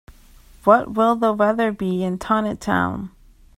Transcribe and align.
What 0.63 0.95
will 0.95 1.15
the 1.15 1.31
weather 1.31 1.71
be 1.71 2.03
in 2.03 2.17
Tontitown? 2.17 3.11